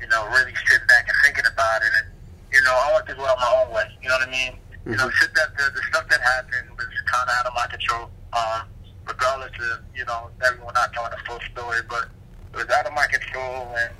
You 0.00 0.06
know, 0.12 0.28
really 0.28 0.52
sitting 0.68 0.86
back 0.86 1.08
and 1.08 1.16
thinking 1.24 1.48
about 1.48 1.80
it. 1.80 1.92
And 2.04 2.12
you 2.52 2.60
know, 2.62 2.76
I 2.76 2.92
want 2.92 3.08
to 3.08 3.14
go 3.16 3.24
out 3.24 3.40
my 3.40 3.64
own 3.64 3.72
way. 3.74 3.88
You 4.02 4.08
know 4.08 4.20
what 4.20 4.28
I 4.28 4.30
mean? 4.30 4.52
You 4.84 4.96
know, 5.00 5.08
shit 5.16 5.32
that 5.34 5.56
the, 5.56 5.72
the 5.72 5.82
stuff 5.88 6.04
that 6.12 6.20
happened 6.20 6.68
was 6.76 6.86
kind 7.08 7.24
of 7.24 7.34
out 7.40 7.46
of 7.48 7.54
my 7.56 7.66
control. 7.72 8.12
Um, 8.36 8.68
regardless 9.06 9.52
of 9.72 9.84
you 9.94 10.04
know 10.04 10.30
everyone 10.44 10.74
not 10.74 10.90
knowing 10.94 11.10
the 11.10 11.20
full 11.26 11.40
story, 11.52 11.80
but 11.88 12.08
it 12.54 12.62
was 12.62 12.70
out 12.70 12.86
of 12.86 12.94
my 12.94 13.06
control, 13.10 13.66
and 13.74 13.90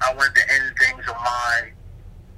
I 0.00 0.14
wanted 0.14 0.34
to 0.38 0.44
end 0.46 0.70
things 0.78 1.02
on 1.10 1.18
my 1.18 1.54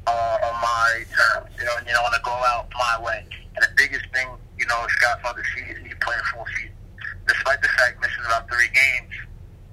uh, 0.08 0.36
on 0.48 0.54
my 0.64 1.04
terms. 1.12 1.52
You 1.60 1.64
know, 1.68 1.76
and 1.76 1.86
you 1.86 1.92
know, 1.92 2.00
I 2.00 2.02
want 2.08 2.16
to 2.16 2.24
go 2.24 2.32
out 2.32 2.72
my 2.72 2.96
way. 3.04 3.20
And 3.20 3.60
the 3.60 3.68
biggest 3.76 4.08
thing, 4.16 4.28
you 4.56 4.64
know, 4.64 4.80
Scott 4.96 5.20
for 5.20 5.36
the 5.36 5.44
season, 5.52 5.84
he 5.84 5.92
played 6.00 6.24
full 6.32 6.48
season, 6.56 6.72
despite 7.28 7.60
the 7.60 7.68
fact 7.68 8.00
missing 8.00 8.24
about 8.24 8.48
three 8.48 8.72
games. 8.72 9.12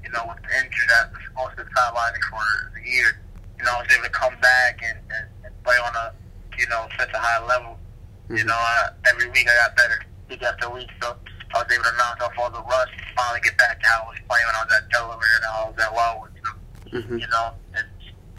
You 0.04 0.12
know, 0.12 0.28
with 0.28 0.44
the 0.44 0.52
injury 0.60 0.88
that 0.92 1.16
was 1.16 1.24
supposed 1.32 1.56
to 1.56 1.66
sideline 1.72 2.20
for 2.28 2.44
the 2.76 2.84
year. 2.84 3.24
You 3.58 3.64
know, 3.64 3.80
I 3.80 3.88
was 3.88 3.90
able 3.96 4.04
to 4.04 4.12
come 4.12 4.36
back 4.44 4.84
and, 4.84 5.00
and, 5.16 5.26
and 5.48 5.54
play 5.64 5.80
on 5.80 5.96
a 5.96 6.12
you 6.60 6.68
know 6.68 6.92
such 7.00 7.10
a 7.16 7.20
high 7.20 7.40
level. 7.48 7.80
You 8.28 8.44
know, 8.44 8.56
I, 8.56 8.92
every 9.08 9.32
week 9.32 9.48
I 9.48 9.56
got 9.64 9.78
better, 9.80 10.04
week 10.28 10.44
after 10.44 10.70
week. 10.70 10.92
So 11.02 11.16
I 11.54 11.62
was 11.62 11.70
able 11.70 11.86
to 11.86 11.98
knock 11.98 12.18
off 12.24 12.34
all 12.40 12.50
the 12.50 12.66
rust, 12.66 12.92
finally 13.16 13.40
get 13.46 13.56
back 13.58 13.80
to 13.80 13.86
how 13.88 14.02
I 14.02 14.10
was 14.10 14.18
playing 14.26 14.46
when 14.50 14.56
I 14.58 14.64
was 14.66 14.74
at 14.74 14.90
Delaware 14.90 15.36
and 15.38 15.46
how 15.46 15.54
I 15.54 15.70
was 15.70 15.78
at 15.78 15.94
Wildwood. 15.94 16.32
So, 16.42 16.50
Mm-hmm. 16.94 17.18
you 17.18 17.28
know, 17.28 17.52
and 17.76 17.86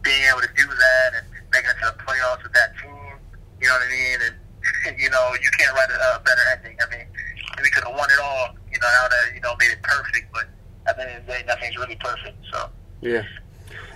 being 0.02 0.22
able 0.30 0.40
to 0.40 0.48
do 0.56 0.66
that 0.66 1.10
and 1.18 1.26
making 1.52 1.70
it 1.70 1.76
to 1.84 1.92
the 1.96 2.02
playoffs 2.04 2.42
with 2.42 2.52
that 2.52 2.72
team, 2.80 2.94
you 3.60 3.68
know 3.68 3.74
what 3.74 3.82
I 3.82 3.90
mean? 3.90 4.18
And, 4.86 4.98
you 5.00 5.10
know, 5.10 5.34
you 5.42 5.50
can't 5.58 5.74
write 5.74 5.90
a, 5.90 6.16
a 6.16 6.20
better 6.20 6.42
ending. 6.56 6.76
I 6.80 6.96
mean, 6.96 7.06
we 7.62 7.70
could 7.70 7.84
have 7.84 7.94
won 7.94 8.08
it 8.10 8.20
all, 8.22 8.54
you 8.72 8.78
know, 8.80 8.88
now 8.88 9.08
that, 9.08 9.34
you 9.34 9.40
know, 9.40 9.54
made 9.58 9.72
it 9.72 9.82
perfect, 9.82 10.32
but 10.32 10.46
at 10.86 10.96
the 10.96 11.08
end 11.08 11.20
of 11.20 11.26
the 11.26 11.32
day, 11.32 11.44
nothing's 11.46 11.76
really 11.76 11.96
perfect. 11.96 12.36
So, 12.52 12.68
Yeah. 13.00 13.22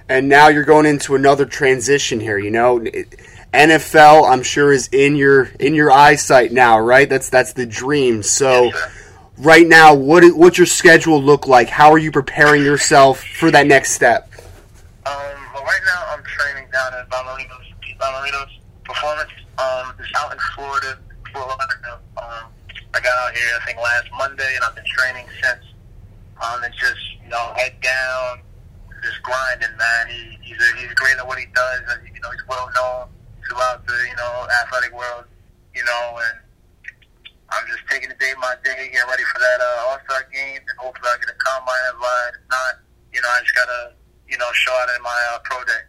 And 0.08 0.28
now 0.28 0.48
you're 0.48 0.64
going 0.64 0.86
into 0.86 1.14
another 1.14 1.44
transition 1.44 2.18
here, 2.20 2.38
you 2.38 2.50
know. 2.50 2.78
It- 2.78 3.14
NFL, 3.52 4.30
I'm 4.30 4.42
sure, 4.42 4.72
is 4.72 4.88
in 4.92 5.16
your 5.16 5.44
in 5.58 5.74
your 5.74 5.90
eyesight 5.90 6.52
now, 6.52 6.78
right? 6.78 7.08
That's 7.08 7.30
that's 7.30 7.54
the 7.54 7.64
dream. 7.64 8.22
So, 8.22 8.64
yes, 8.64 8.90
right 9.38 9.66
now, 9.66 9.94
what 9.94 10.22
what's 10.36 10.58
your 10.58 10.66
schedule 10.66 11.22
look 11.22 11.46
like? 11.46 11.70
How 11.70 11.90
are 11.92 11.98
you 11.98 12.12
preparing 12.12 12.62
yourself 12.62 13.22
for 13.24 13.50
that 13.50 13.66
next 13.66 13.92
step? 13.92 14.30
Um, 15.06 15.14
well, 15.54 15.64
right 15.64 15.80
now 15.86 16.04
I'm 16.10 16.22
at 17.08 17.24
Bommarito's, 17.24 17.66
Bommarito 17.98 18.46
Performance. 18.84 19.30
Um, 19.58 19.94
it's 19.98 20.08
out 20.16 20.32
in 20.32 20.38
Florida, 20.54 20.98
Fort. 21.32 21.50
Um, 22.16 22.48
I 22.94 23.00
got 23.00 23.12
out 23.18 23.36
here 23.36 23.50
I 23.60 23.64
think 23.66 23.78
last 23.78 24.08
Monday, 24.16 24.54
and 24.54 24.64
I've 24.64 24.74
been 24.74 24.84
training 24.86 25.26
since. 25.42 25.64
Um, 26.40 26.62
it's 26.64 26.78
just 26.78 27.00
you 27.24 27.28
know 27.28 27.52
head 27.56 27.74
down, 27.80 28.40
just 29.02 29.22
grinding, 29.22 29.76
man. 29.76 30.08
He, 30.08 30.38
he's 30.42 30.56
a, 30.56 30.68
he's 30.78 30.94
great 30.94 31.16
at 31.18 31.26
what 31.26 31.38
he 31.38 31.46
does. 31.54 31.82
And, 31.90 32.06
you 32.14 32.20
know, 32.20 32.30
he's 32.30 32.46
well 32.48 32.70
known 32.74 33.08
throughout 33.44 33.84
the 33.86 33.98
you 34.08 34.16
know 34.16 34.46
athletic 34.62 34.94
world. 34.94 35.24
You 35.74 35.84
know, 35.84 36.18
and 36.22 36.38
I'm 37.50 37.66
just 37.68 37.84
taking 37.90 38.10
it 38.10 38.18
day 38.18 38.32
by 38.40 38.54
day, 38.64 38.88
getting 38.88 39.10
ready 39.10 39.26
for 39.34 39.38
that 39.38 39.58
uh, 39.60 39.88
All 39.90 39.98
Star 40.08 40.24
game, 40.32 40.62
and 40.62 40.76
hopefully 40.78 41.10
I 41.12 41.18
get 41.18 41.34
a 41.34 41.38
combine 41.38 41.84
invite. 41.92 42.34
If 42.40 42.46
not, 42.48 42.72
you 43.12 43.20
know, 43.20 43.28
I 43.28 43.38
just 43.42 43.54
gotta 43.54 43.80
you 44.30 44.38
know 44.38 44.48
show 44.54 44.72
out 44.72 44.88
in 44.96 45.02
my 45.02 45.18
uh, 45.34 45.38
pro 45.44 45.60
day. 45.66 45.82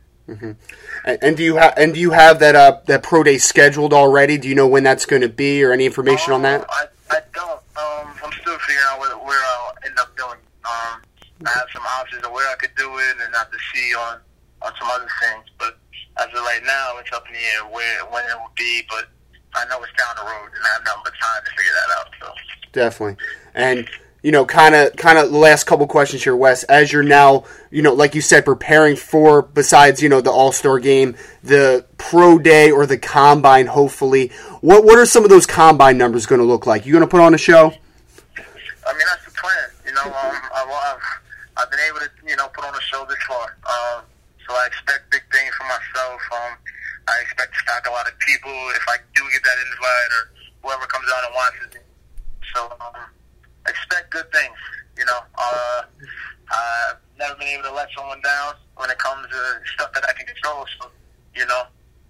And, 1.06 1.18
and 1.22 1.38
do 1.38 1.44
you 1.44 1.56
have 1.56 1.74
and 1.78 1.94
do 1.94 2.00
you 2.00 2.12
have 2.12 2.40
that 2.40 2.56
uh, 2.56 2.80
that 2.86 3.04
pro 3.04 3.24
day 3.24 3.38
scheduled 3.38 3.94
already? 3.94 4.38
Do 4.38 4.48
you 4.48 4.56
know 4.56 4.68
when 4.68 4.84
that's 4.84 5.06
going 5.06 5.22
to 5.22 5.30
be 5.30 5.64
or 5.64 5.72
any 5.72 5.86
information 5.86 6.34
on 6.34 6.42
that? 6.44 6.62
Um, 6.62 6.68
I, 6.70 6.86
I 7.12 7.20
don't. 7.34 7.62
Um, 7.78 8.14
I'm 8.24 8.32
still 8.42 8.58
figuring 8.60 8.86
out 8.88 9.00
where, 9.00 9.18
where 9.18 9.40
I'll 9.40 9.74
end 9.86 9.98
up 10.00 10.16
doing. 10.18 10.40
Um, 10.66 11.02
I 11.46 11.50
have 11.50 11.68
some 11.74 11.84
options 11.84 12.26
of 12.26 12.32
where 12.32 12.50
I 12.52 12.56
could 12.56 12.76
do 12.76 12.98
it, 12.98 13.16
and 13.24 13.34
I 13.34 13.40
have 13.40 13.52
to 13.52 13.58
see 13.74 13.96
on 13.96 14.20
on 14.62 14.72
some 14.80 14.90
other 14.92 15.08
things. 15.22 15.46
But 15.58 15.78
as 16.18 16.28
of 16.28 16.44
right 16.46 16.62
now, 16.66 16.98
it's 17.00 17.12
up 17.14 17.26
in 17.28 17.34
the 17.34 17.40
air 17.40 17.66
where 17.72 18.06
when 18.12 18.26
it 18.26 18.36
will 18.36 18.52
be. 18.58 18.84
But 18.90 19.08
I 19.56 19.66
know 19.66 19.82
it's 19.84 19.94
down 19.98 20.16
the 20.18 20.30
road, 20.30 20.52
and 20.56 20.64
I 20.66 20.74
have 20.74 20.86
nothing 20.86 21.02
but 21.06 21.14
time 21.22 21.42
to 21.46 21.52
figure 21.52 21.74
that 21.74 21.90
out. 22.00 22.08
So. 22.20 22.34
Definitely. 22.72 23.18
And 23.56 23.90
you 24.22 24.32
know, 24.32 24.46
kind 24.46 24.76
of, 24.76 24.96
kind 24.96 25.18
of 25.18 25.32
the 25.32 25.38
last 25.38 25.66
couple 25.66 25.88
questions 25.88 26.24
here, 26.24 26.36
Wes. 26.36 26.64
As 26.64 26.92
you're 26.92 27.04
now, 27.04 27.46
you 27.72 27.82
know, 27.82 27.94
like 27.94 28.16
you 28.16 28.22
said, 28.22 28.44
preparing 28.46 28.96
for 28.96 29.42
besides 29.42 30.02
you 30.02 30.10
know 30.10 30.22
the 30.22 30.32
All 30.32 30.52
Star 30.52 30.80
game, 30.80 31.16
the 31.44 31.86
pro 31.98 32.38
day 32.38 32.72
or 32.72 32.86
the 32.86 32.98
combine. 32.98 33.68
Hopefully, 33.68 34.32
what 34.62 34.84
what 34.84 34.98
are 34.98 35.06
some 35.06 35.24
of 35.24 35.30
those 35.30 35.46
combine 35.46 35.98
numbers 35.98 36.26
going 36.26 36.42
to 36.42 36.48
look 36.48 36.68
like? 36.68 36.86
You 36.86 36.92
going 36.92 37.04
to 37.04 37.08
put 37.08 37.22
on 37.22 37.34
a 37.34 37.38
show? 37.38 37.72
I 38.90 38.94
mean, 38.94 39.06
that's 39.08 39.26
the 39.26 39.32
plan. 39.32 39.70
You 39.86 39.94
know, 39.94 40.04
um, 40.04 40.36
I've, 40.56 40.98
I've 41.58 41.70
been 41.72 41.80
able 41.88 42.00
to, 42.00 42.10
you 42.28 42.36
know, 42.36 42.48
put 42.50 42.66
on 42.66 42.74
a 42.74 42.82
show 42.82 43.06
this 43.08 43.22
far. 43.28 43.56
Um, 43.70 44.04
so 44.48 44.54
I 44.56 44.66
expect 44.66 45.12
big 45.12 45.22
things 45.32 45.54
for 45.56 45.64
myself. 45.64 46.22
Um, 46.34 46.58
I 47.08 47.22
expect 47.22 47.54
to 47.54 47.60
stock 47.60 47.86
a 47.88 47.92
lot 47.92 48.08
of 48.08 48.18
people 48.20 48.52
if 48.74 48.84
I 48.90 48.98
do 49.14 49.22
get 49.32 49.44
that 49.44 49.58
invite 49.62 50.12
or 50.12 50.24
whoever 50.64 50.86
comes 50.88 51.06
out 51.14 51.24
and 51.26 51.34
watches 51.36 51.76
it. 51.76 51.86
So 52.54 52.74
um, 52.82 53.06
expect 53.68 54.12
good 54.12 54.32
things. 54.32 54.56
You 54.98 55.06
know, 55.06 55.20
uh, 55.38 55.82
I've 56.52 56.98
never 57.18 57.36
been 57.36 57.48
able 57.48 57.64
to 57.64 57.74
let 57.74 57.90
someone 57.96 58.22
down 58.22 58.56
when 58.78 58.90
it 58.90 58.98
comes 58.98 59.28
to 59.28 59.60
stuff 59.74 59.94
that 59.94 60.04
I 60.08 60.14
can 60.14 60.26
control. 60.26 60.66
So, 60.80 60.90
you 61.36 61.46
know, 61.46 61.64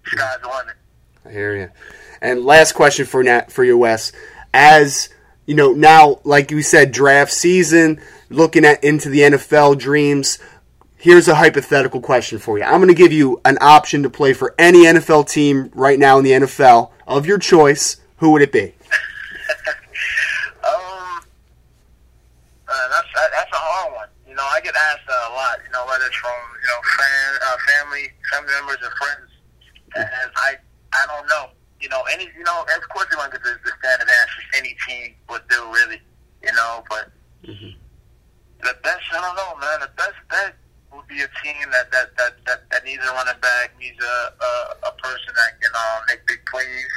sky's 0.06 0.40
the 0.42 0.48
limit. 0.48 0.76
I 1.24 1.30
hear 1.30 1.56
you. 1.56 1.70
And 2.20 2.44
last 2.44 2.72
question 2.72 3.06
for 3.06 3.22
Nat, 3.22 3.52
for 3.52 3.64
you, 3.64 3.78
Wes. 3.78 4.12
As 4.52 5.08
you 5.46 5.54
know, 5.54 5.72
now, 5.72 6.20
like 6.24 6.50
you 6.50 6.62
said, 6.62 6.92
draft 6.92 7.32
season, 7.32 8.00
looking 8.28 8.64
at 8.64 8.82
into 8.84 9.08
the 9.08 9.20
NFL 9.20 9.78
dreams. 9.78 10.38
Here's 10.96 11.28
a 11.28 11.34
hypothetical 11.34 12.00
question 12.00 12.38
for 12.38 12.58
you. 12.58 12.64
I'm 12.64 12.76
going 12.76 12.88
to 12.88 12.94
give 12.94 13.12
you 13.12 13.40
an 13.44 13.56
option 13.60 14.02
to 14.02 14.10
play 14.10 14.34
for 14.34 14.54
any 14.58 14.84
NFL 14.84 15.30
team 15.30 15.70
right 15.74 15.98
now 15.98 16.18
in 16.18 16.24
the 16.24 16.32
NFL 16.32 16.90
of 17.06 17.24
your 17.24 17.38
choice. 17.38 17.96
Who 18.18 18.32
would 18.32 18.42
it 18.42 18.52
be? 18.52 18.74
Um, 20.62 21.20
uh, 22.68 22.88
that's 22.90 23.08
that, 23.14 23.30
that's 23.34 23.50
a 23.50 23.56
hard 23.56 23.94
one. 23.94 24.08
You 24.28 24.34
know, 24.34 24.44
I 24.44 24.59
get 24.70 24.78
asked 24.94 25.06
that 25.06 25.22
a 25.26 25.32
lot. 25.34 25.58
You 25.66 25.70
know, 25.74 25.82
whether 25.86 26.06
it's 26.06 26.16
from 26.22 26.38
you 26.62 26.68
know 26.70 26.80
fan, 26.94 27.30
uh, 27.42 27.58
family, 27.66 28.06
family 28.30 28.52
members, 28.54 28.78
and 28.86 28.94
friends, 28.94 29.30
and 29.98 30.30
I 30.38 30.54
I 30.94 31.02
don't 31.10 31.26
know. 31.26 31.50
You 31.82 31.88
know, 31.88 32.02
any 32.12 32.30
you 32.30 32.44
know, 32.46 32.62
of 32.62 32.86
course 32.94 33.10
you 33.10 33.18
want 33.18 33.34
to 33.34 33.38
get 33.38 33.44
the, 33.44 33.58
the 33.66 33.72
standard 33.82 34.06
answers 34.06 34.46
any 34.54 34.76
team 34.86 35.18
would 35.28 35.42
do, 35.50 35.58
really. 35.74 35.98
You 36.42 36.54
know, 36.54 36.84
but 36.88 37.10
the 37.42 38.74
best 38.86 39.04
I 39.10 39.18
don't 39.18 39.34
know, 39.34 39.58
man. 39.58 39.82
The 39.82 39.92
best 39.98 40.18
bet 40.30 40.54
would 40.94 41.06
be 41.10 41.20
a 41.20 41.30
team 41.42 41.66
that 41.74 41.90
that 41.90 42.14
that 42.16 42.38
that, 42.46 42.60
that 42.70 42.84
needs 42.86 43.02
a 43.02 43.10
running 43.10 43.40
back, 43.42 43.74
needs 43.80 43.98
a 43.98 44.16
a, 44.38 44.52
a 44.86 44.92
person 45.02 45.34
that 45.34 45.58
can 45.58 45.72
uh, 45.74 45.98
make 46.06 46.22
big 46.30 46.40
plays, 46.46 46.92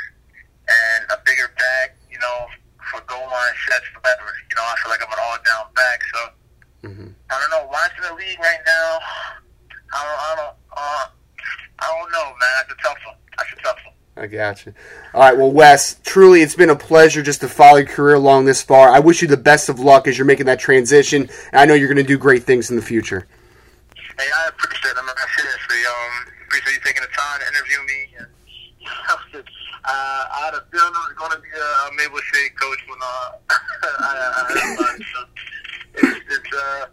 and 0.69 1.09
a 1.09 1.17
bigger 1.25 1.49
back. 1.57 1.97
You 2.11 2.19
know, 2.21 2.45
for 2.91 3.01
goal 3.09 3.25
line 3.25 3.57
sets, 3.65 3.89
for 3.89 3.99
whatever. 4.05 4.29
You 4.29 4.55
know, 4.61 4.67
I 4.69 4.75
feel 4.83 4.91
like 4.93 5.01
I'm 5.01 5.09
an 5.09 5.17
all 5.17 5.39
down 5.41 5.73
back, 5.73 5.99
so. 6.13 6.42
I 7.33 7.39
don't 7.41 7.49
know. 7.49 7.69
Watching 7.71 8.03
the 8.03 8.13
league 8.15 8.39
right 8.39 8.59
now, 8.65 8.99
I 9.93 10.03
don't, 10.03 10.19
I 10.19 10.35
don't, 10.37 10.55
uh, 10.77 11.05
I 11.79 11.99
don't 11.99 12.11
know, 12.11 12.25
man. 12.25 12.51
That's 12.57 12.71
a 12.71 12.83
tough 12.83 12.97
one. 13.05 13.15
That's 13.37 13.51
a 13.53 13.63
tough 13.63 13.77
one. 13.85 13.93
I 14.15 14.27
got 14.27 14.65
you. 14.65 14.73
All 15.13 15.21
right, 15.21 15.35
well, 15.35 15.51
Wes, 15.51 15.99
truly, 16.03 16.41
it's 16.41 16.55
been 16.55 16.69
a 16.69 16.75
pleasure 16.75 17.23
just 17.23 17.41
to 17.41 17.49
follow 17.49 17.77
your 17.77 17.87
career 17.87 18.15
along 18.15 18.45
this 18.45 18.61
far. 18.61 18.89
I 18.89 18.99
wish 18.99 19.23
you 19.23 19.27
the 19.27 19.37
best 19.37 19.69
of 19.69 19.79
luck 19.79 20.07
as 20.07 20.17
you're 20.17 20.25
making 20.25 20.45
that 20.45 20.59
transition, 20.59 21.29
and 21.51 21.59
I 21.59 21.65
know 21.65 21.73
you're 21.73 21.87
going 21.87 21.97
to 21.97 22.03
do 22.03 22.17
great 22.17 22.43
things 22.43 22.69
in 22.69 22.75
the 22.75 22.81
future. 22.83 23.27
Hey, 24.19 24.29
I 24.29 24.49
appreciate 24.49 24.91
it, 24.91 24.97
I 24.97 25.05
man. 25.05 25.15
Seriously, 25.35 25.81
um, 25.89 26.33
appreciate 26.45 26.73
you 26.75 26.81
taking 26.85 27.01
the 27.01 27.09
time 27.09 27.39
to 27.39 27.47
interview 27.47 27.79
me. 27.87 28.13
And, 28.19 28.27
uh, 29.85 30.23
I 30.29 30.41
had 30.45 30.53
a 30.53 30.63
feeling 30.69 30.93
I 30.93 31.09
was 31.09 31.17
going 31.17 31.31
to 31.31 31.41
be 31.41 31.49
a 31.49 31.93
Maple 31.97 32.21
Shade 32.21 32.53
coach 32.61 32.79
when 32.87 32.99
uh, 33.01 33.31
I, 33.49 34.13
I 34.29 34.53
had 34.53 34.77
lunch. 34.77 35.05
So 35.09 35.25
it's, 35.95 36.21
it's, 36.29 36.53
uh, 36.53 36.85
it's 36.85 36.92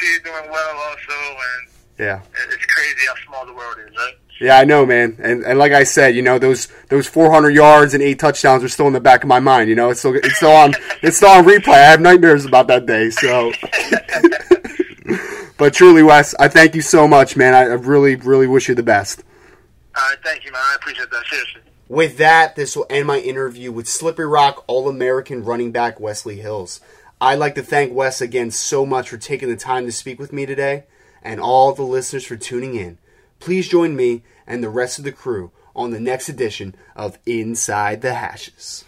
see 0.00 0.12
you 0.14 0.20
doing 0.20 0.50
well, 0.50 0.76
also, 0.76 1.12
and 1.18 1.68
Yeah. 1.98 2.20
it's 2.52 2.66
crazy 2.66 3.06
how 3.06 3.14
small 3.26 3.46
the 3.46 3.52
world 3.54 3.76
is, 3.88 3.96
right? 3.96 4.14
Yeah, 4.40 4.58
I 4.58 4.64
know, 4.64 4.84
man. 4.84 5.16
And 5.18 5.42
and 5.44 5.58
like 5.58 5.72
I 5.72 5.84
said, 5.84 6.14
you 6.14 6.20
know, 6.20 6.38
those 6.38 6.68
those 6.90 7.06
400 7.06 7.50
yards 7.50 7.94
and 7.94 8.02
eight 8.02 8.18
touchdowns 8.18 8.62
are 8.62 8.68
still 8.68 8.86
in 8.86 8.92
the 8.92 9.00
back 9.00 9.22
of 9.22 9.28
my 9.28 9.40
mind. 9.40 9.70
You 9.70 9.76
know, 9.76 9.88
it's 9.88 10.00
still 10.00 10.14
it's 10.14 10.36
still 10.36 10.50
on 10.52 10.74
it's 11.02 11.16
still 11.16 11.30
on 11.30 11.44
replay. 11.44 11.72
I 11.74 11.78
have 11.90 12.02
nightmares 12.02 12.44
about 12.44 12.66
that 12.66 12.84
day. 12.84 13.08
So, 13.08 13.50
but 15.58 15.72
truly, 15.72 16.02
Wes, 16.02 16.34
I 16.34 16.48
thank 16.48 16.74
you 16.74 16.82
so 16.82 17.08
much, 17.08 17.34
man. 17.36 17.54
I, 17.54 17.60
I 17.62 17.74
really 17.74 18.16
really 18.16 18.46
wish 18.46 18.68
you 18.68 18.74
the 18.74 18.82
best. 18.82 19.22
All 19.96 20.02
right, 20.06 20.18
thank 20.22 20.44
you, 20.44 20.52
man. 20.52 20.60
I 20.62 20.74
appreciate 20.74 21.10
that. 21.10 21.24
Seriously. 21.30 21.62
With 21.88 22.18
that, 22.18 22.56
this 22.56 22.76
will 22.76 22.86
end 22.90 23.06
my 23.06 23.18
interview 23.20 23.72
with 23.72 23.88
Slippery 23.88 24.26
Rock 24.26 24.64
All 24.66 24.88
American 24.88 25.44
running 25.44 25.72
back 25.72 25.98
Wesley 26.00 26.40
Hills. 26.40 26.80
I'd 27.18 27.38
like 27.38 27.54
to 27.54 27.62
thank 27.62 27.94
Wes 27.94 28.20
again 28.20 28.50
so 28.50 28.84
much 28.84 29.08
for 29.08 29.16
taking 29.16 29.48
the 29.48 29.56
time 29.56 29.86
to 29.86 29.92
speak 29.92 30.18
with 30.18 30.34
me 30.34 30.44
today, 30.44 30.84
and 31.22 31.40
all 31.40 31.72
the 31.72 31.82
listeners 31.82 32.26
for 32.26 32.36
tuning 32.36 32.74
in. 32.74 32.98
Please 33.40 33.68
join 33.68 33.96
me 33.96 34.22
and 34.46 34.62
the 34.62 34.68
rest 34.68 34.98
of 34.98 35.04
the 35.04 35.12
crew 35.12 35.50
on 35.74 35.92
the 35.92 36.00
next 36.00 36.28
edition 36.28 36.74
of 36.94 37.18
Inside 37.24 38.02
the 38.02 38.14
Hashes. 38.14 38.84